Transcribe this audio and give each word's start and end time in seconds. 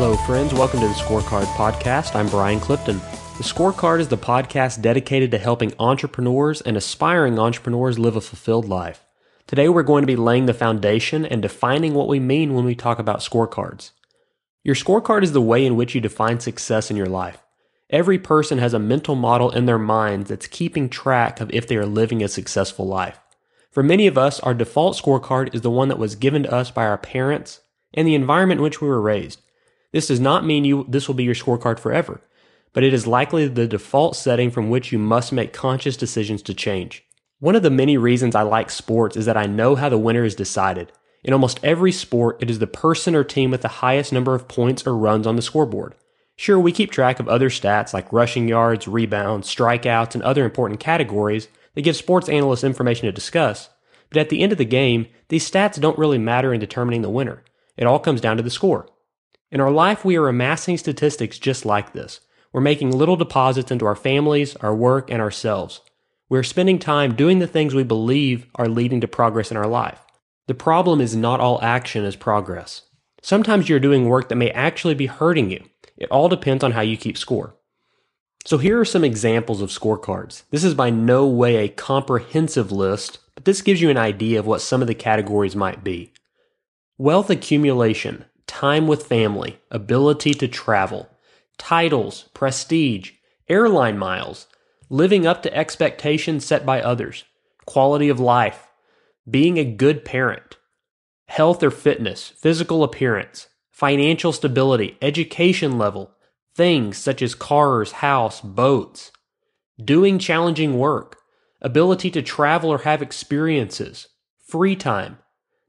Hello, 0.00 0.14
friends. 0.14 0.54
Welcome 0.54 0.78
to 0.78 0.86
the 0.86 0.94
Scorecard 0.94 1.46
Podcast. 1.56 2.14
I'm 2.14 2.28
Brian 2.28 2.60
Clifton. 2.60 2.98
The 2.98 3.42
Scorecard 3.42 3.98
is 3.98 4.06
the 4.06 4.16
podcast 4.16 4.80
dedicated 4.80 5.32
to 5.32 5.38
helping 5.38 5.72
entrepreneurs 5.80 6.60
and 6.60 6.76
aspiring 6.76 7.36
entrepreneurs 7.36 7.98
live 7.98 8.14
a 8.14 8.20
fulfilled 8.20 8.68
life. 8.68 9.04
Today, 9.48 9.68
we're 9.68 9.82
going 9.82 10.02
to 10.02 10.06
be 10.06 10.14
laying 10.14 10.46
the 10.46 10.54
foundation 10.54 11.26
and 11.26 11.42
defining 11.42 11.94
what 11.94 12.06
we 12.06 12.20
mean 12.20 12.54
when 12.54 12.64
we 12.64 12.76
talk 12.76 13.00
about 13.00 13.18
scorecards. 13.18 13.90
Your 14.62 14.76
scorecard 14.76 15.24
is 15.24 15.32
the 15.32 15.40
way 15.40 15.66
in 15.66 15.74
which 15.74 15.96
you 15.96 16.00
define 16.00 16.38
success 16.38 16.92
in 16.92 16.96
your 16.96 17.08
life. 17.08 17.42
Every 17.90 18.20
person 18.20 18.58
has 18.58 18.74
a 18.74 18.78
mental 18.78 19.16
model 19.16 19.50
in 19.50 19.66
their 19.66 19.80
mind 19.80 20.26
that's 20.26 20.46
keeping 20.46 20.88
track 20.88 21.40
of 21.40 21.50
if 21.52 21.66
they 21.66 21.74
are 21.74 21.84
living 21.84 22.22
a 22.22 22.28
successful 22.28 22.86
life. 22.86 23.18
For 23.72 23.82
many 23.82 24.06
of 24.06 24.16
us, 24.16 24.38
our 24.38 24.54
default 24.54 24.96
scorecard 24.96 25.52
is 25.56 25.62
the 25.62 25.72
one 25.72 25.88
that 25.88 25.98
was 25.98 26.14
given 26.14 26.44
to 26.44 26.54
us 26.54 26.70
by 26.70 26.86
our 26.86 26.98
parents 26.98 27.62
and 27.92 28.06
the 28.06 28.14
environment 28.14 28.58
in 28.58 28.62
which 28.62 28.80
we 28.80 28.86
were 28.86 29.00
raised. 29.00 29.42
This 29.92 30.08
does 30.08 30.20
not 30.20 30.44
mean 30.44 30.64
you 30.64 30.84
this 30.88 31.08
will 31.08 31.14
be 31.14 31.24
your 31.24 31.34
scorecard 31.34 31.78
forever, 31.78 32.20
but 32.72 32.84
it 32.84 32.92
is 32.92 33.06
likely 33.06 33.48
the 33.48 33.66
default 33.66 34.16
setting 34.16 34.50
from 34.50 34.68
which 34.68 34.92
you 34.92 34.98
must 34.98 35.32
make 35.32 35.52
conscious 35.52 35.96
decisions 35.96 36.42
to 36.42 36.54
change. 36.54 37.04
One 37.40 37.56
of 37.56 37.62
the 37.62 37.70
many 37.70 37.96
reasons 37.96 38.34
I 38.34 38.42
like 38.42 38.68
sports 38.68 39.16
is 39.16 39.26
that 39.26 39.36
I 39.36 39.46
know 39.46 39.76
how 39.76 39.88
the 39.88 39.96
winner 39.98 40.24
is 40.24 40.34
decided. 40.34 40.92
In 41.24 41.32
almost 41.32 41.60
every 41.62 41.92
sport, 41.92 42.42
it 42.42 42.50
is 42.50 42.58
the 42.58 42.66
person 42.66 43.14
or 43.14 43.24
team 43.24 43.50
with 43.50 43.62
the 43.62 43.68
highest 43.68 44.12
number 44.12 44.34
of 44.34 44.48
points 44.48 44.86
or 44.86 44.96
runs 44.96 45.26
on 45.26 45.36
the 45.36 45.42
scoreboard. 45.42 45.94
Sure, 46.36 46.58
we 46.58 46.70
keep 46.70 46.90
track 46.90 47.18
of 47.18 47.28
other 47.28 47.48
stats 47.48 47.92
like 47.92 48.12
rushing 48.12 48.46
yards, 48.46 48.86
rebounds, 48.86 49.52
strikeouts, 49.52 50.14
and 50.14 50.22
other 50.22 50.44
important 50.44 50.78
categories 50.78 51.48
that 51.74 51.82
give 51.82 51.96
sports 51.96 52.28
analysts 52.28 52.62
information 52.62 53.06
to 53.06 53.12
discuss, 53.12 53.70
but 54.10 54.18
at 54.18 54.28
the 54.28 54.42
end 54.42 54.52
of 54.52 54.58
the 54.58 54.64
game, 54.64 55.06
these 55.28 55.48
stats 55.48 55.80
don't 55.80 55.98
really 55.98 56.18
matter 56.18 56.52
in 56.52 56.60
determining 56.60 57.02
the 57.02 57.10
winner. 57.10 57.42
It 57.76 57.86
all 57.86 57.98
comes 57.98 58.20
down 58.20 58.36
to 58.36 58.42
the 58.42 58.50
score. 58.50 58.88
In 59.50 59.60
our 59.60 59.70
life, 59.70 60.04
we 60.04 60.16
are 60.16 60.28
amassing 60.28 60.76
statistics 60.76 61.38
just 61.38 61.64
like 61.64 61.94
this. 61.94 62.20
We're 62.52 62.60
making 62.60 62.90
little 62.90 63.16
deposits 63.16 63.70
into 63.70 63.86
our 63.86 63.96
families, 63.96 64.56
our 64.56 64.74
work, 64.74 65.10
and 65.10 65.22
ourselves. 65.22 65.80
We're 66.28 66.42
spending 66.42 66.78
time 66.78 67.14
doing 67.14 67.38
the 67.38 67.46
things 67.46 67.74
we 67.74 67.82
believe 67.82 68.46
are 68.56 68.68
leading 68.68 69.00
to 69.00 69.08
progress 69.08 69.50
in 69.50 69.56
our 69.56 69.66
life. 69.66 70.00
The 70.48 70.54
problem 70.54 71.00
is 71.00 71.16
not 71.16 71.40
all 71.40 71.62
action 71.62 72.04
is 72.04 72.16
progress. 72.16 72.82
Sometimes 73.22 73.68
you're 73.68 73.80
doing 73.80 74.08
work 74.08 74.28
that 74.28 74.36
may 74.36 74.50
actually 74.50 74.94
be 74.94 75.06
hurting 75.06 75.50
you. 75.50 75.64
It 75.96 76.10
all 76.10 76.28
depends 76.28 76.62
on 76.62 76.72
how 76.72 76.82
you 76.82 76.96
keep 76.96 77.16
score. 77.16 77.54
So 78.44 78.58
here 78.58 78.78
are 78.78 78.84
some 78.84 79.04
examples 79.04 79.60
of 79.60 79.70
scorecards. 79.70 80.42
This 80.50 80.64
is 80.64 80.74
by 80.74 80.90
no 80.90 81.26
way 81.26 81.56
a 81.56 81.68
comprehensive 81.68 82.70
list, 82.70 83.18
but 83.34 83.44
this 83.44 83.62
gives 83.62 83.80
you 83.80 83.90
an 83.90 83.96
idea 83.96 84.38
of 84.38 84.46
what 84.46 84.60
some 84.60 84.80
of 84.80 84.88
the 84.88 84.94
categories 84.94 85.56
might 85.56 85.82
be. 85.82 86.12
Wealth 86.98 87.30
accumulation, 87.30 88.24
time 88.48 88.88
with 88.88 89.06
family, 89.06 89.60
ability 89.70 90.34
to 90.34 90.48
travel, 90.48 91.08
titles, 91.58 92.24
prestige, 92.34 93.12
airline 93.48 93.96
miles, 93.96 94.48
living 94.90 95.26
up 95.26 95.42
to 95.42 95.56
expectations 95.56 96.44
set 96.44 96.66
by 96.66 96.82
others, 96.82 97.24
quality 97.66 98.08
of 98.08 98.18
life, 98.18 98.68
being 99.30 99.58
a 99.58 99.64
good 99.64 100.04
parent, 100.04 100.56
health 101.26 101.62
or 101.62 101.70
fitness, 101.70 102.28
physical 102.28 102.82
appearance, 102.82 103.48
financial 103.70 104.32
stability, 104.32 104.96
education 105.00 105.78
level, 105.78 106.10
things 106.56 106.96
such 106.98 107.22
as 107.22 107.34
cars, 107.34 107.92
house, 107.92 108.40
boats, 108.40 109.12
doing 109.82 110.18
challenging 110.18 110.78
work, 110.78 111.18
ability 111.60 112.10
to 112.10 112.22
travel 112.22 112.70
or 112.70 112.78
have 112.78 113.02
experiences, 113.02 114.08
free 114.44 114.74
time. 114.74 115.18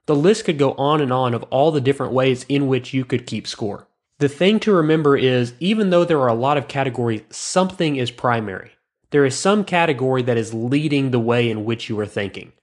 The 0.09 0.15
list 0.15 0.45
could 0.45 0.57
go 0.57 0.71
on 0.71 1.01
and 1.01 1.13
on 1.13 1.35
of 1.35 1.43
all 1.51 1.69
the 1.69 1.79
different 1.79 2.13
ways 2.13 2.43
in 2.49 2.67
which 2.67 2.95
you 2.95 3.05
could 3.05 3.27
keep 3.27 3.45
score. 3.45 3.87
The 4.17 4.27
thing 4.27 4.59
to 4.61 4.73
remember 4.73 5.15
is 5.15 5.53
even 5.59 5.91
though 5.91 6.03
there 6.03 6.19
are 6.21 6.29
a 6.29 6.33
lot 6.33 6.57
of 6.57 6.67
categories, 6.67 7.21
something 7.29 7.95
is 7.95 8.09
primary. 8.09 8.71
There 9.11 9.23
is 9.23 9.37
some 9.37 9.63
category 9.63 10.23
that 10.23 10.35
is 10.35 10.51
leading 10.51 11.11
the 11.11 11.19
way 11.19 11.47
in 11.47 11.63
which 11.63 11.89
you 11.89 11.99
are 11.99 12.07
thinking. 12.07 12.53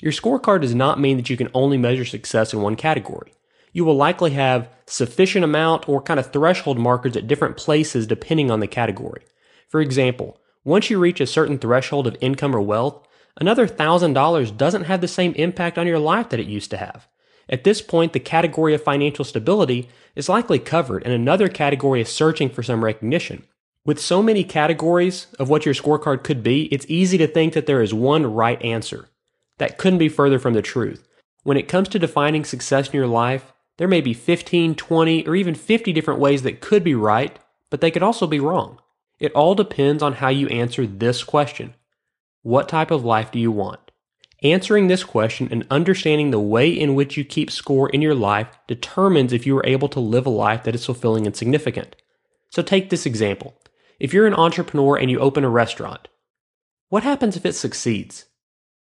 Your 0.00 0.12
scorecard 0.12 0.60
does 0.60 0.76
not 0.76 1.00
mean 1.00 1.16
that 1.16 1.28
you 1.28 1.36
can 1.36 1.50
only 1.54 1.76
measure 1.76 2.04
success 2.04 2.52
in 2.52 2.62
one 2.62 2.76
category. 2.76 3.34
You 3.72 3.84
will 3.84 3.96
likely 3.96 4.30
have 4.34 4.68
sufficient 4.86 5.44
amount 5.44 5.88
or 5.88 6.00
kind 6.02 6.20
of 6.20 6.32
threshold 6.32 6.78
markers 6.78 7.16
at 7.16 7.26
different 7.26 7.56
places 7.56 8.06
depending 8.06 8.48
on 8.48 8.60
the 8.60 8.68
category. 8.68 9.24
For 9.68 9.80
example, 9.80 10.38
once 10.62 10.88
you 10.88 11.00
reach 11.00 11.20
a 11.20 11.26
certain 11.26 11.58
threshold 11.58 12.06
of 12.06 12.16
income 12.20 12.54
or 12.54 12.60
wealth, 12.60 13.04
another 13.38 13.66
$1,000 13.66 14.56
doesn't 14.56 14.84
have 14.84 15.00
the 15.00 15.08
same 15.08 15.32
impact 15.34 15.78
on 15.78 15.86
your 15.86 15.98
life 15.98 16.28
that 16.28 16.40
it 16.40 16.46
used 16.46 16.70
to 16.70 16.76
have. 16.76 17.08
At 17.48 17.64
this 17.64 17.82
point, 17.82 18.12
the 18.12 18.20
category 18.20 18.74
of 18.74 18.82
financial 18.82 19.24
stability 19.24 19.88
is 20.14 20.28
likely 20.28 20.58
covered, 20.58 21.02
and 21.04 21.12
another 21.12 21.48
category 21.48 22.00
is 22.00 22.08
searching 22.08 22.48
for 22.48 22.62
some 22.62 22.84
recognition. 22.84 23.44
With 23.84 24.00
so 24.00 24.22
many 24.22 24.44
categories 24.44 25.26
of 25.38 25.48
what 25.48 25.66
your 25.66 25.74
scorecard 25.74 26.22
could 26.22 26.42
be, 26.42 26.64
it's 26.66 26.86
easy 26.88 27.18
to 27.18 27.26
think 27.26 27.52
that 27.54 27.66
there 27.66 27.82
is 27.82 27.92
one 27.92 28.32
right 28.32 28.62
answer. 28.62 29.08
That 29.58 29.76
couldn't 29.76 29.98
be 29.98 30.08
further 30.08 30.38
from 30.38 30.54
the 30.54 30.62
truth. 30.62 31.08
When 31.42 31.56
it 31.56 31.68
comes 31.68 31.88
to 31.88 31.98
defining 31.98 32.44
success 32.44 32.88
in 32.88 32.94
your 32.94 33.08
life, 33.08 33.52
there 33.78 33.88
may 33.88 34.00
be 34.00 34.14
15, 34.14 34.76
20, 34.76 35.26
or 35.26 35.34
even 35.34 35.54
50 35.54 35.92
different 35.92 36.20
ways 36.20 36.42
that 36.42 36.60
could 36.60 36.84
be 36.84 36.94
right, 36.94 37.36
but 37.70 37.80
they 37.80 37.90
could 37.90 38.02
also 38.02 38.26
be 38.26 38.38
wrong. 38.38 38.78
It 39.18 39.32
all 39.32 39.54
depends 39.54 40.02
on 40.02 40.14
how 40.14 40.28
you 40.28 40.46
answer 40.48 40.86
this 40.86 41.24
question 41.24 41.74
What 42.42 42.68
type 42.68 42.90
of 42.90 43.04
life 43.04 43.30
do 43.30 43.38
you 43.38 43.52
want? 43.52 43.92
Answering 44.42 44.88
this 44.88 45.04
question 45.04 45.48
and 45.52 45.64
understanding 45.70 46.32
the 46.32 46.40
way 46.40 46.68
in 46.68 46.96
which 46.96 47.16
you 47.16 47.24
keep 47.24 47.52
score 47.52 47.88
in 47.88 48.02
your 48.02 48.16
life 48.16 48.48
determines 48.66 49.32
if 49.32 49.46
you 49.46 49.56
are 49.56 49.66
able 49.66 49.88
to 49.90 50.00
live 50.00 50.26
a 50.26 50.30
life 50.30 50.64
that 50.64 50.74
is 50.74 50.84
fulfilling 50.84 51.24
and 51.24 51.36
significant. 51.36 51.94
So 52.50 52.60
take 52.60 52.90
this 52.90 53.06
example. 53.06 53.54
If 54.00 54.12
you're 54.12 54.26
an 54.26 54.34
entrepreneur 54.34 54.96
and 54.96 55.08
you 55.08 55.20
open 55.20 55.44
a 55.44 55.48
restaurant, 55.48 56.08
what 56.88 57.04
happens 57.04 57.36
if 57.36 57.46
it 57.46 57.54
succeeds? 57.54 58.24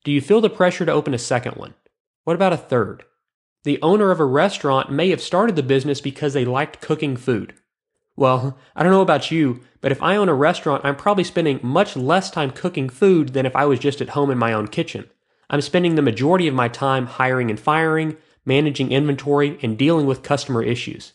Do 0.04 0.12
you 0.12 0.22
feel 0.22 0.40
the 0.40 0.52
pressure 0.52 0.86
to 0.86 0.92
open 0.92 1.16
a 1.16 1.20
second 1.20 1.56
one? 1.56 1.74
What 2.26 2.36
about 2.36 2.54
a 2.54 2.58
third? 2.58 3.06
The 3.64 3.82
owner 3.82 4.12
of 4.12 4.20
a 4.20 4.26
restaurant 4.26 4.92
may 4.92 5.10
have 5.10 5.22
started 5.22 5.56
the 5.56 5.64
business 5.64 6.00
because 6.00 6.34
they 6.34 6.46
liked 6.46 6.80
cooking 6.80 7.18
food. 7.18 7.56
Well, 8.18 8.58
I 8.76 8.82
don't 8.82 8.92
know 8.92 9.02
about 9.02 9.30
you, 9.30 9.62
but 9.80 9.92
if 9.92 10.02
I 10.02 10.18
own 10.18 10.28
a 10.28 10.34
restaurant, 10.34 10.84
I'm 10.84 10.96
probably 10.96 11.24
spending 11.24 11.60
much 11.62 11.96
less 11.96 12.32
time 12.32 12.50
cooking 12.50 12.90
food 12.90 13.30
than 13.30 13.46
if 13.46 13.56
I 13.56 13.66
was 13.66 13.80
just 13.80 14.02
at 14.02 14.10
home 14.10 14.32
in 14.32 14.40
my 14.40 14.54
own 14.54 14.68
kitchen. 14.68 15.08
I'm 15.52 15.62
spending 15.62 15.96
the 15.96 16.02
majority 16.02 16.48
of 16.48 16.56
my 16.56 16.68
time 16.68 17.06
hiring 17.06 17.52
and 17.52 17.60
firing, 17.60 18.18
managing 18.44 18.92
inventory, 18.92 19.60
and 19.62 19.78
dealing 19.78 20.08
with 20.08 20.24
customer 20.24 20.64
issues. 20.64 21.14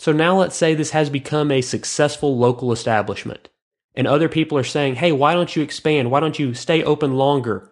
So 0.00 0.10
now 0.10 0.36
let's 0.38 0.56
say 0.56 0.74
this 0.74 0.90
has 0.90 1.08
become 1.08 1.52
a 1.52 1.60
successful 1.60 2.36
local 2.36 2.72
establishment. 2.72 3.48
And 3.94 4.08
other 4.08 4.28
people 4.28 4.58
are 4.58 4.64
saying, 4.64 4.96
hey, 4.96 5.12
why 5.12 5.34
don't 5.34 5.54
you 5.54 5.62
expand? 5.62 6.10
Why 6.10 6.18
don't 6.18 6.38
you 6.38 6.52
stay 6.54 6.82
open 6.82 7.14
longer? 7.14 7.70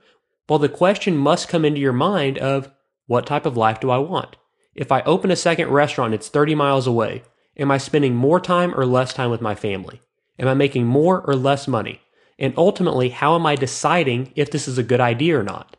Well, 0.48 0.60
the 0.60 0.68
question 0.68 1.16
must 1.16 1.48
come 1.48 1.64
into 1.64 1.80
your 1.80 1.92
mind 1.92 2.38
of 2.38 2.70
what 3.06 3.26
type 3.26 3.44
of 3.44 3.56
life 3.56 3.80
do 3.80 3.90
I 3.90 3.98
want? 3.98 4.36
If 4.74 4.92
I 4.92 5.02
open 5.02 5.32
a 5.32 5.36
second 5.36 5.68
restaurant, 5.68 6.14
it's 6.14 6.28
30 6.28 6.54
miles 6.54 6.86
away. 6.86 7.24
Am 7.58 7.70
I 7.70 7.78
spending 7.78 8.14
more 8.14 8.38
time 8.38 8.72
or 8.78 8.86
less 8.86 9.12
time 9.12 9.30
with 9.30 9.40
my 9.40 9.54
family? 9.54 10.00
Am 10.38 10.46
I 10.46 10.54
making 10.54 10.86
more 10.86 11.20
or 11.22 11.34
less 11.34 11.66
money? 11.66 12.00
And 12.38 12.54
ultimately, 12.56 13.08
how 13.08 13.34
am 13.34 13.46
I 13.46 13.56
deciding 13.56 14.32
if 14.36 14.50
this 14.50 14.68
is 14.68 14.78
a 14.78 14.84
good 14.84 15.00
idea 15.00 15.38
or 15.38 15.42
not? 15.42 15.76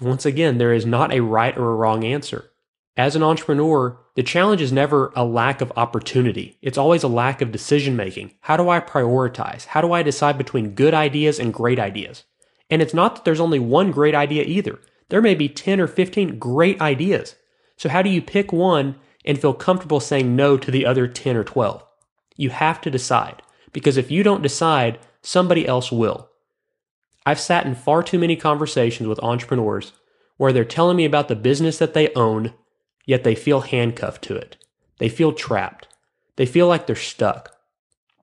Once 0.00 0.24
again, 0.24 0.58
there 0.58 0.72
is 0.72 0.86
not 0.86 1.12
a 1.12 1.20
right 1.20 1.56
or 1.58 1.72
a 1.72 1.74
wrong 1.74 2.04
answer. 2.04 2.52
As 2.96 3.16
an 3.16 3.22
entrepreneur, 3.24 3.98
the 4.14 4.22
challenge 4.22 4.60
is 4.60 4.72
never 4.72 5.12
a 5.16 5.24
lack 5.24 5.60
of 5.60 5.72
opportunity. 5.76 6.56
It's 6.62 6.78
always 6.78 7.02
a 7.02 7.08
lack 7.08 7.40
of 7.40 7.50
decision 7.50 7.96
making. 7.96 8.34
How 8.42 8.56
do 8.56 8.68
I 8.68 8.78
prioritize? 8.78 9.66
How 9.66 9.80
do 9.80 9.92
I 9.92 10.04
decide 10.04 10.38
between 10.38 10.74
good 10.74 10.94
ideas 10.94 11.40
and 11.40 11.52
great 11.52 11.80
ideas? 11.80 12.24
And 12.70 12.80
it's 12.80 12.94
not 12.94 13.16
that 13.16 13.24
there's 13.24 13.40
only 13.40 13.58
one 13.58 13.90
great 13.90 14.14
idea 14.14 14.44
either. 14.44 14.78
There 15.08 15.22
may 15.22 15.34
be 15.34 15.48
10 15.48 15.80
or 15.80 15.88
15 15.88 16.38
great 16.38 16.80
ideas. 16.80 17.34
So 17.76 17.88
how 17.88 18.02
do 18.02 18.10
you 18.10 18.22
pick 18.22 18.52
one 18.52 18.96
and 19.24 19.40
feel 19.40 19.54
comfortable 19.54 20.00
saying 20.00 20.34
no 20.34 20.56
to 20.56 20.70
the 20.70 20.86
other 20.86 21.06
10 21.06 21.36
or 21.36 21.44
12? 21.44 21.84
You 22.36 22.50
have 22.50 22.80
to 22.82 22.90
decide 22.90 23.42
because 23.72 23.96
if 23.96 24.10
you 24.10 24.22
don't 24.22 24.42
decide, 24.42 24.98
somebody 25.22 25.66
else 25.66 25.92
will. 25.92 26.30
I've 27.26 27.40
sat 27.40 27.66
in 27.66 27.74
far 27.74 28.02
too 28.02 28.18
many 28.18 28.36
conversations 28.36 29.08
with 29.08 29.22
entrepreneurs 29.22 29.92
where 30.36 30.52
they're 30.52 30.64
telling 30.64 30.96
me 30.96 31.04
about 31.04 31.28
the 31.28 31.36
business 31.36 31.78
that 31.78 31.94
they 31.94 32.12
own 32.14 32.54
yet 33.08 33.24
they 33.24 33.34
feel 33.34 33.62
handcuffed 33.62 34.22
to 34.22 34.36
it. 34.36 34.58
They 34.98 35.08
feel 35.08 35.32
trapped. 35.32 35.88
They 36.36 36.44
feel 36.44 36.68
like 36.68 36.86
they're 36.86 36.94
stuck. 36.94 37.56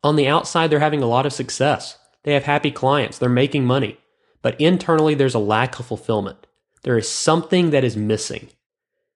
On 0.04 0.16
the 0.16 0.28
outside, 0.28 0.70
they're 0.70 0.80
having 0.80 1.02
a 1.02 1.08
lot 1.08 1.26
of 1.26 1.34
success. 1.34 1.98
They 2.24 2.34
have 2.34 2.44
happy 2.44 2.70
clients. 2.70 3.18
They're 3.18 3.28
making 3.28 3.66
money. 3.66 3.98
But 4.44 4.62
internally, 4.62 5.16
there's 5.16 5.34
a 5.34 5.40
lack 5.40 5.80
of 5.80 5.88
fulfillment. 5.88 6.46
There 6.84 7.00
is 7.00 7.10
something 7.10 7.72
that 7.72 7.84
is 7.84 7.98
missing. 7.98 8.50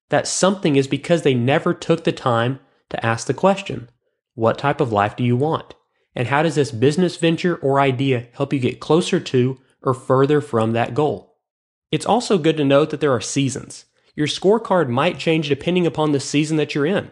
That 0.09 0.27
something 0.27 0.75
is 0.75 0.87
because 0.87 1.21
they 1.21 1.33
never 1.33 1.73
took 1.73 2.03
the 2.03 2.11
time 2.11 2.59
to 2.89 3.05
ask 3.05 3.27
the 3.27 3.33
question 3.33 3.89
What 4.35 4.57
type 4.57 4.81
of 4.81 4.91
life 4.91 5.15
do 5.15 5.23
you 5.23 5.35
want? 5.35 5.75
And 6.15 6.27
how 6.27 6.43
does 6.43 6.55
this 6.55 6.71
business 6.71 7.17
venture 7.17 7.55
or 7.57 7.79
idea 7.79 8.27
help 8.33 8.51
you 8.51 8.59
get 8.59 8.79
closer 8.79 9.19
to 9.19 9.59
or 9.81 9.93
further 9.93 10.41
from 10.41 10.73
that 10.73 10.93
goal? 10.93 11.37
It's 11.91 12.05
also 12.05 12.37
good 12.37 12.57
to 12.57 12.65
note 12.65 12.89
that 12.89 12.99
there 12.99 13.13
are 13.13 13.21
seasons. 13.21 13.85
Your 14.15 14.27
scorecard 14.27 14.89
might 14.89 15.17
change 15.17 15.47
depending 15.47 15.87
upon 15.87 16.11
the 16.11 16.19
season 16.19 16.57
that 16.57 16.75
you're 16.75 16.85
in. 16.85 17.11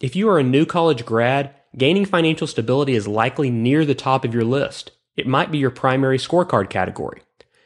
If 0.00 0.14
you 0.16 0.28
are 0.28 0.38
a 0.38 0.44
new 0.44 0.66
college 0.66 1.06
grad, 1.06 1.54
gaining 1.76 2.04
financial 2.04 2.46
stability 2.46 2.94
is 2.94 3.08
likely 3.08 3.50
near 3.50 3.84
the 3.84 3.94
top 3.94 4.24
of 4.24 4.34
your 4.34 4.44
list. 4.44 4.90
It 5.16 5.26
might 5.26 5.50
be 5.50 5.58
your 5.58 5.70
primary 5.70 6.18
scorecard 6.18 6.70
category. 6.70 7.22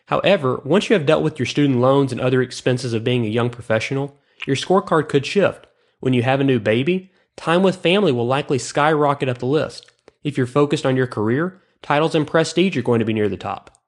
However, 0.07 0.61
once 0.65 0.89
you 0.89 0.95
have 0.95 1.07
dealt 1.07 1.23
with 1.23 1.39
your 1.39 1.47
student 1.47 1.81
loans 1.81 2.13
and 2.13 2.21
other 2.21 2.43
expenses 2.43 2.93
of 2.93 3.03
being 3.03 3.25
a 3.25 3.31
young 3.31 3.51
professional, 3.51 4.19
your 4.47 4.57
scorecard 4.57 5.09
could 5.09 5.27
shift. 5.27 5.67
When 6.01 6.13
you 6.13 6.23
have 6.23 6.41
a 6.41 6.45
new 6.45 6.61
baby, 6.61 7.11
time 7.37 7.63
with 7.63 7.77
family 7.77 8.13
will 8.13 8.27
likely 8.27 8.59
skyrocket 8.59 9.29
up 9.29 9.39
the 9.39 9.47
list. 9.47 9.91
If 10.23 10.37
you're 10.37 10.47
focused 10.47 10.87
on 10.87 10.97
your 10.97 11.07
career, 11.07 11.61
titles 11.83 12.15
and 12.15 12.27
prestige 12.27 12.77
are 12.77 12.83
going 12.83 13.01
to 13.01 13.05
be 13.05 13.13
near 13.13 13.29
the 13.29 13.37
top. 13.37 13.79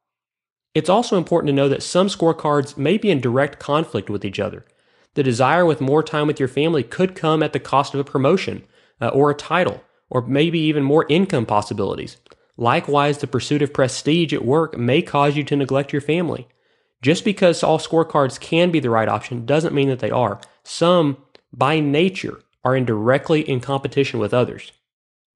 It's 0.74 0.88
also 0.88 1.16
important 1.16 1.48
to 1.48 1.54
know 1.54 1.68
that 1.68 1.82
some 1.82 2.08
scorecards 2.08 2.76
may 2.76 2.98
be 2.98 3.10
in 3.10 3.20
direct 3.20 3.58
conflict 3.58 4.10
with 4.10 4.24
each 4.24 4.38
other. 4.38 4.64
The 5.14 5.22
desire 5.22 5.64
with 5.66 5.80
more 5.80 6.02
time 6.02 6.26
with 6.26 6.38
your 6.38 6.48
family 6.48 6.82
could 6.82 7.16
come 7.16 7.42
at 7.42 7.52
the 7.52 7.58
cost 7.58 7.94
of 7.94 8.00
a 8.00 8.04
promotion 8.04 8.64
uh, 9.00 9.08
or 9.08 9.30
a 9.30 9.34
title, 9.34 9.82
or 10.10 10.22
maybe 10.22 10.60
even 10.60 10.84
more 10.84 11.06
income 11.08 11.46
possibilities. 11.46 12.18
Likewise, 12.56 13.18
the 13.18 13.26
pursuit 13.26 13.62
of 13.62 13.72
prestige 13.72 14.32
at 14.32 14.44
work 14.44 14.76
may 14.76 15.02
cause 15.02 15.36
you 15.36 15.44
to 15.44 15.56
neglect 15.56 15.92
your 15.92 16.02
family. 16.02 16.46
Just 17.02 17.24
because 17.24 17.62
all 17.62 17.78
scorecards 17.78 18.40
can 18.40 18.70
be 18.70 18.80
the 18.80 18.90
right 18.90 19.08
option 19.08 19.46
doesn't 19.46 19.74
mean 19.74 19.88
that 19.88 20.00
they 20.00 20.10
are. 20.10 20.40
Some, 20.64 21.18
by 21.52 21.80
nature, 21.80 22.40
are 22.64 22.76
in 22.76 22.84
directly 22.84 23.40
in 23.48 23.60
competition 23.60 24.18
with 24.18 24.34
others. 24.34 24.72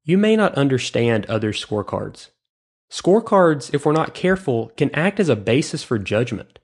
You 0.05 0.19
may 0.19 0.35
not 0.35 0.55
understand 0.55 1.27
other 1.27 1.53
scorecards. 1.53 2.29
Scorecards, 2.91 3.73
if 3.73 3.87
we're 3.87 3.93
not 3.93 4.15
careful, 4.15 4.73
can 4.77 4.95
act 4.95 5.21
as 5.21 5.29
a 5.29 5.37
basis 5.37 5.83
for 5.83 5.99
judgment. 5.99 6.59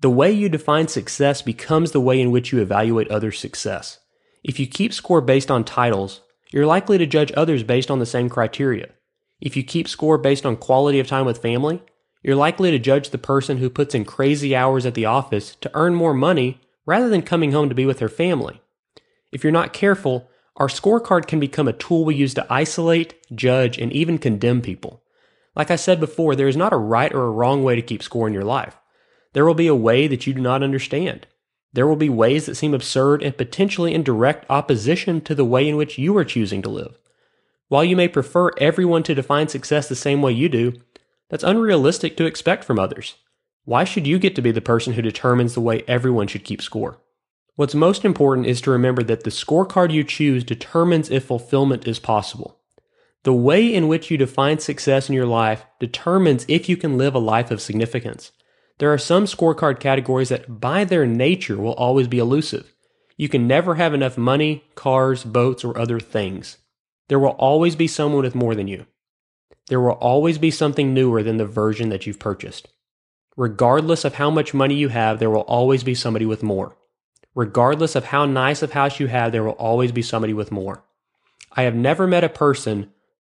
The 0.00 0.10
way 0.10 0.30
you 0.30 0.48
define 0.48 0.86
success 0.86 1.42
becomes 1.42 1.90
the 1.90 2.00
way 2.00 2.20
in 2.20 2.30
which 2.30 2.52
you 2.52 2.60
evaluate 2.60 3.10
others' 3.10 3.40
success. 3.40 3.98
If 4.44 4.60
you 4.60 4.66
keep 4.68 4.94
score 4.94 5.20
based 5.20 5.50
on 5.50 5.64
titles, 5.64 6.20
you're 6.52 6.66
likely 6.66 6.98
to 6.98 7.06
judge 7.06 7.32
others 7.36 7.64
based 7.64 7.90
on 7.90 7.98
the 7.98 8.06
same 8.06 8.28
criteria. 8.28 8.90
If 9.40 9.56
you 9.56 9.64
keep 9.64 9.88
score 9.88 10.16
based 10.16 10.46
on 10.46 10.56
quality 10.56 11.00
of 11.00 11.08
time 11.08 11.26
with 11.26 11.42
family, 11.42 11.82
you're 12.22 12.36
likely 12.36 12.70
to 12.70 12.78
judge 12.78 13.10
the 13.10 13.18
person 13.18 13.58
who 13.58 13.70
puts 13.70 13.94
in 13.94 14.04
crazy 14.04 14.54
hours 14.54 14.84
at 14.84 14.94
the 14.94 15.04
office 15.04 15.56
to 15.60 15.70
earn 15.74 15.94
more 15.94 16.14
money 16.14 16.60
rather 16.86 17.08
than 17.08 17.22
coming 17.22 17.52
home 17.52 17.68
to 17.68 17.74
be 17.74 17.86
with 17.86 17.98
their 17.98 18.08
family. 18.08 18.60
If 19.30 19.44
you're 19.44 19.52
not 19.52 19.72
careful, 19.72 20.28
our 20.56 20.68
scorecard 20.68 21.26
can 21.26 21.38
become 21.38 21.68
a 21.68 21.72
tool 21.72 22.04
we 22.04 22.16
use 22.16 22.34
to 22.34 22.46
isolate, 22.50 23.14
judge, 23.34 23.78
and 23.78 23.92
even 23.92 24.18
condemn 24.18 24.60
people. 24.60 25.02
Like 25.54 25.70
I 25.70 25.76
said 25.76 26.00
before, 26.00 26.34
there 26.34 26.48
is 26.48 26.56
not 26.56 26.72
a 26.72 26.76
right 26.76 27.12
or 27.12 27.26
a 27.26 27.30
wrong 27.30 27.62
way 27.62 27.76
to 27.76 27.82
keep 27.82 28.02
score 28.02 28.26
in 28.26 28.34
your 28.34 28.44
life. 28.44 28.76
There 29.32 29.44
will 29.44 29.54
be 29.54 29.66
a 29.66 29.74
way 29.74 30.08
that 30.08 30.26
you 30.26 30.34
do 30.34 30.40
not 30.40 30.62
understand. 30.62 31.26
There 31.72 31.86
will 31.86 31.96
be 31.96 32.08
ways 32.08 32.46
that 32.46 32.56
seem 32.56 32.74
absurd 32.74 33.22
and 33.22 33.36
potentially 33.36 33.94
in 33.94 34.02
direct 34.02 34.46
opposition 34.48 35.20
to 35.22 35.34
the 35.34 35.44
way 35.44 35.68
in 35.68 35.76
which 35.76 35.98
you 35.98 36.16
are 36.16 36.24
choosing 36.24 36.62
to 36.62 36.70
live. 36.70 36.98
While 37.68 37.84
you 37.84 37.96
may 37.96 38.08
prefer 38.08 38.50
everyone 38.58 39.02
to 39.04 39.14
define 39.14 39.48
success 39.48 39.88
the 39.88 39.94
same 39.94 40.22
way 40.22 40.32
you 40.32 40.48
do, 40.48 40.72
that's 41.28 41.44
unrealistic 41.44 42.16
to 42.16 42.26
expect 42.26 42.64
from 42.64 42.78
others. 42.78 43.16
Why 43.64 43.84
should 43.84 44.06
you 44.06 44.18
get 44.18 44.34
to 44.36 44.42
be 44.42 44.50
the 44.50 44.60
person 44.60 44.94
who 44.94 45.02
determines 45.02 45.54
the 45.54 45.60
way 45.60 45.84
everyone 45.86 46.26
should 46.26 46.44
keep 46.44 46.62
score? 46.62 47.00
What's 47.56 47.74
most 47.74 48.04
important 48.04 48.46
is 48.46 48.60
to 48.62 48.70
remember 48.70 49.02
that 49.02 49.24
the 49.24 49.30
scorecard 49.30 49.92
you 49.92 50.04
choose 50.04 50.44
determines 50.44 51.10
if 51.10 51.24
fulfillment 51.24 51.86
is 51.86 51.98
possible. 51.98 52.60
The 53.24 53.34
way 53.34 53.74
in 53.74 53.88
which 53.88 54.10
you 54.10 54.16
define 54.16 54.60
success 54.60 55.08
in 55.08 55.14
your 55.14 55.26
life 55.26 55.66
determines 55.80 56.46
if 56.48 56.68
you 56.68 56.76
can 56.76 56.96
live 56.96 57.14
a 57.14 57.18
life 57.18 57.50
of 57.50 57.60
significance. 57.60 58.30
There 58.78 58.92
are 58.92 58.98
some 58.98 59.24
scorecard 59.24 59.80
categories 59.80 60.28
that, 60.28 60.60
by 60.60 60.84
their 60.84 61.04
nature, 61.04 61.58
will 61.58 61.72
always 61.72 62.06
be 62.06 62.20
elusive. 62.20 62.72
You 63.16 63.28
can 63.28 63.48
never 63.48 63.74
have 63.74 63.92
enough 63.92 64.16
money, 64.16 64.64
cars, 64.76 65.24
boats, 65.24 65.64
or 65.64 65.76
other 65.76 65.98
things. 65.98 66.58
There 67.08 67.18
will 67.18 67.30
always 67.30 67.74
be 67.74 67.88
someone 67.88 68.22
with 68.22 68.36
more 68.36 68.54
than 68.54 68.68
you. 68.68 68.86
There 69.68 69.80
will 69.80 69.92
always 69.92 70.38
be 70.38 70.50
something 70.50 70.92
newer 70.92 71.22
than 71.22 71.36
the 71.36 71.46
version 71.46 71.90
that 71.90 72.06
you've 72.06 72.18
purchased. 72.18 72.68
Regardless 73.36 74.04
of 74.04 74.14
how 74.14 74.30
much 74.30 74.54
money 74.54 74.74
you 74.74 74.88
have, 74.88 75.18
there 75.18 75.30
will 75.30 75.42
always 75.42 75.84
be 75.84 75.94
somebody 75.94 76.26
with 76.26 76.42
more. 76.42 76.76
Regardless 77.34 77.94
of 77.94 78.06
how 78.06 78.26
nice 78.26 78.62
of 78.62 78.72
house 78.72 78.98
you 78.98 79.06
have, 79.06 79.30
there 79.30 79.44
will 79.44 79.52
always 79.52 79.92
be 79.92 80.02
somebody 80.02 80.32
with 80.32 80.50
more. 80.50 80.82
I 81.52 81.62
have 81.62 81.74
never 81.74 82.06
met 82.06 82.24
a 82.24 82.28
person 82.28 82.90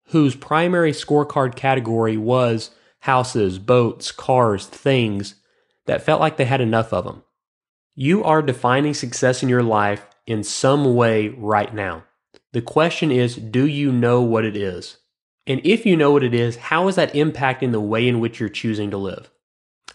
whose 0.09 0.35
primary 0.35 0.91
scorecard 0.91 1.55
category 1.55 2.15
was 2.15 2.71
houses, 2.99 3.59
boats, 3.59 4.11
cars, 4.11 4.65
things 4.65 5.35
that 5.85 6.01
felt 6.01 6.21
like 6.21 6.37
they 6.37 6.45
had 6.45 6.61
enough 6.61 6.93
of 6.93 7.05
them. 7.05 7.23
You 7.95 8.23
are 8.23 8.41
defining 8.41 8.93
success 8.93 9.43
in 9.43 9.49
your 9.49 9.63
life 9.63 10.05
in 10.25 10.43
some 10.43 10.95
way 10.95 11.29
right 11.29 11.73
now. 11.73 12.03
The 12.53 12.61
question 12.61 13.11
is, 13.11 13.35
do 13.35 13.65
you 13.67 13.91
know 13.91 14.21
what 14.21 14.45
it 14.45 14.55
is? 14.55 14.97
And 15.49 15.59
if 15.63 15.83
you 15.83 15.97
know 15.97 16.11
what 16.11 16.23
it 16.23 16.35
is, 16.35 16.57
how 16.57 16.87
is 16.87 16.95
that 16.95 17.13
impacting 17.15 17.71
the 17.71 17.81
way 17.81 18.07
in 18.07 18.19
which 18.19 18.39
you're 18.39 18.49
choosing 18.49 18.91
to 18.91 18.97
live? 18.97 19.31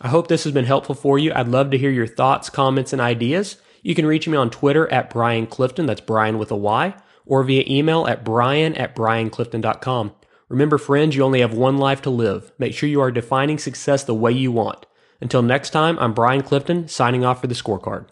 I 0.01 0.09
hope 0.09 0.27
this 0.27 0.43
has 0.43 0.53
been 0.53 0.65
helpful 0.65 0.97
for 0.97 1.17
you. 1.17 1.33
I'd 1.33 1.47
love 1.47 1.71
to 1.71 1.79
hear 1.79 1.93
your 1.93 2.09
thoughts, 2.09 2.51
comments, 2.51 2.93
and 2.93 3.01
ideas. 3.01 3.59
You 3.81 3.95
can 3.95 4.05
reach 4.05 4.27
me 4.27 4.37
on 4.37 4.51
Twitter 4.51 4.93
at 4.93 5.11
Brian 5.11 5.47
Clifton, 5.47 5.87
that's 5.87 6.01
Brian 6.01 6.39
with 6.39 6.51
a 6.51 6.56
Y, 6.56 6.95
or 7.25 7.45
via 7.45 7.62
email 7.69 8.05
at 8.09 8.25
brian 8.25 8.75
at 8.75 8.97
brianclifton.com. 8.97 10.12
Remember, 10.49 10.77
friends, 10.77 11.15
you 11.15 11.23
only 11.23 11.41
have 11.41 11.55
one 11.55 11.79
life 11.79 12.03
to 12.03 12.11
live. 12.11 12.50
Make 12.59 12.75
sure 12.75 12.89
you 12.89 13.00
are 13.00 13.12
defining 13.12 13.59
success 13.59 14.03
the 14.03 14.15
way 14.15 14.33
you 14.33 14.50
want. 14.50 14.87
Until 15.21 15.43
next 15.43 15.71
time, 15.71 15.97
I'm 16.00 16.15
Brian 16.15 16.43
Clifton, 16.43 16.89
signing 16.89 17.25
off 17.25 17.41
for 17.41 17.47
the 17.47 17.55
scorecard. 17.55 18.09